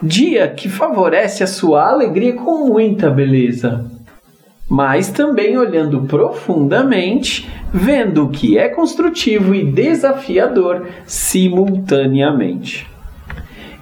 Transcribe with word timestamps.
Dia 0.00 0.46
que 0.46 0.68
favorece 0.68 1.42
a 1.42 1.48
sua 1.48 1.90
alegria 1.90 2.34
com 2.34 2.68
muita 2.68 3.10
beleza 3.10 3.90
mas 4.70 5.10
também 5.10 5.58
olhando 5.58 6.02
profundamente, 6.02 7.50
vendo 7.74 8.26
o 8.26 8.30
que 8.30 8.56
é 8.56 8.68
construtivo 8.68 9.52
e 9.52 9.64
desafiador 9.64 10.86
simultaneamente. 11.04 12.88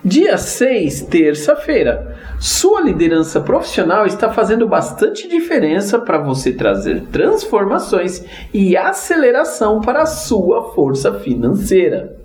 Dia 0.03 0.39
6, 0.39 1.03
terça-feira. 1.03 2.17
Sua 2.41 2.81
liderança 2.81 3.41
profissional 3.41 4.07
está 4.07 4.33
fazendo 4.33 4.67
bastante 4.67 5.29
diferença 5.29 5.99
para 5.99 6.19
você 6.19 6.53
trazer 6.53 7.03
transformações 7.13 8.25
e 8.55 8.75
aceleração 8.75 9.83
para 9.83 10.03
a 10.03 10.07
sua 10.07 10.73
força 10.73 11.13
financeira. 11.21 12.18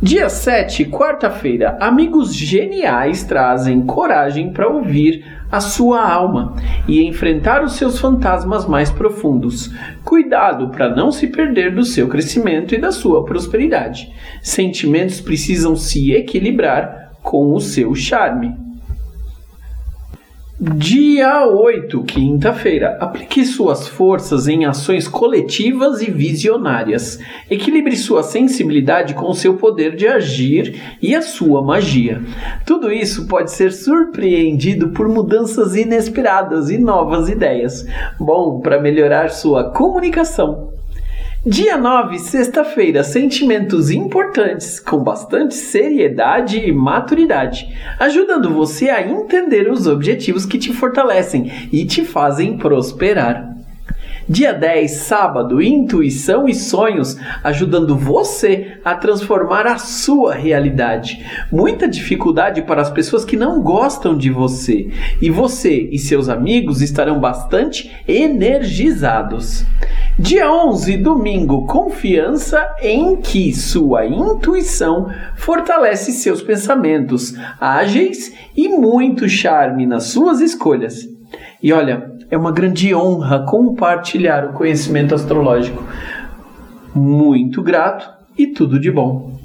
Dia 0.00 0.28
7, 0.28 0.84
quarta-feira, 0.84 1.76
amigos 1.80 2.32
geniais 2.32 3.24
trazem 3.24 3.84
coragem 3.84 4.52
para 4.52 4.68
ouvir 4.68 5.24
a 5.50 5.58
sua 5.58 6.08
alma 6.08 6.54
e 6.86 7.02
enfrentar 7.04 7.64
os 7.64 7.72
seus 7.72 7.98
fantasmas 7.98 8.64
mais 8.64 8.92
profundos. 8.92 9.74
Cuidado 10.04 10.68
para 10.68 10.94
não 10.94 11.10
se 11.10 11.26
perder 11.26 11.74
do 11.74 11.84
seu 11.84 12.06
crescimento 12.06 12.76
e 12.76 12.78
da 12.78 12.92
sua 12.92 13.24
prosperidade. 13.24 14.14
Sentimentos 14.40 15.20
precisam 15.20 15.74
se 15.74 16.12
equilibrar 16.12 17.14
com 17.20 17.52
o 17.52 17.58
seu 17.58 17.92
charme. 17.92 18.67
Dia 20.60 21.46
8, 21.46 22.02
quinta-feira. 22.02 22.96
Aplique 22.98 23.44
suas 23.46 23.86
forças 23.86 24.48
em 24.48 24.64
ações 24.64 25.06
coletivas 25.06 26.02
e 26.02 26.10
visionárias. 26.10 27.20
Equilibre 27.48 27.96
sua 27.96 28.24
sensibilidade 28.24 29.14
com 29.14 29.32
seu 29.32 29.54
poder 29.54 29.94
de 29.94 30.08
agir 30.08 30.96
e 31.00 31.14
a 31.14 31.22
sua 31.22 31.62
magia. 31.62 32.20
Tudo 32.66 32.90
isso 32.90 33.28
pode 33.28 33.52
ser 33.52 33.72
surpreendido 33.72 34.88
por 34.88 35.06
mudanças 35.08 35.76
inesperadas 35.76 36.70
e 36.70 36.76
novas 36.76 37.28
ideias. 37.28 37.86
Bom 38.18 38.58
para 38.58 38.80
melhorar 38.80 39.30
sua 39.30 39.70
comunicação. 39.70 40.72
Dia 41.46 41.78
9, 41.78 42.18
sexta-feira, 42.18 43.04
sentimentos 43.04 43.92
importantes 43.92 44.80
com 44.80 44.98
bastante 44.98 45.54
seriedade 45.54 46.58
e 46.58 46.72
maturidade, 46.72 47.72
ajudando 47.96 48.52
você 48.52 48.90
a 48.90 49.06
entender 49.06 49.70
os 49.70 49.86
objetivos 49.86 50.44
que 50.44 50.58
te 50.58 50.72
fortalecem 50.72 51.68
e 51.72 51.84
te 51.84 52.04
fazem 52.04 52.58
prosperar. 52.58 53.56
Dia 54.28 54.52
10, 54.52 54.90
sábado, 54.90 55.62
intuição 55.62 56.48
e 56.48 56.54
sonhos, 56.54 57.16
ajudando 57.44 57.96
você 57.96 58.76
a 58.84 58.96
transformar 58.96 59.64
a 59.64 59.78
sua 59.78 60.34
realidade. 60.34 61.24
Muita 61.52 61.88
dificuldade 61.88 62.62
para 62.62 62.82
as 62.82 62.90
pessoas 62.90 63.24
que 63.24 63.36
não 63.36 63.62
gostam 63.62 64.18
de 64.18 64.28
você, 64.28 64.90
e 65.22 65.30
você 65.30 65.88
e 65.92 65.98
seus 66.00 66.28
amigos 66.28 66.82
estarão 66.82 67.20
bastante 67.20 67.90
energizados. 68.08 69.64
Dia 70.20 70.52
11, 70.52 70.96
domingo, 70.96 71.64
confiança 71.64 72.74
em 72.82 73.14
que 73.14 73.54
sua 73.54 74.04
intuição 74.04 75.06
fortalece 75.36 76.10
seus 76.10 76.42
pensamentos 76.42 77.36
ágeis 77.60 78.34
e 78.56 78.68
muito 78.68 79.28
charme 79.28 79.86
nas 79.86 80.06
suas 80.06 80.40
escolhas. 80.40 81.08
E 81.62 81.72
olha, 81.72 82.10
é 82.28 82.36
uma 82.36 82.50
grande 82.50 82.92
honra 82.92 83.46
compartilhar 83.46 84.44
o 84.44 84.54
conhecimento 84.54 85.14
astrológico. 85.14 85.84
Muito 86.92 87.62
grato 87.62 88.10
e 88.36 88.48
tudo 88.48 88.80
de 88.80 88.90
bom. 88.90 89.38